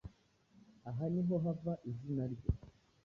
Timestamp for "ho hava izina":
1.27-2.23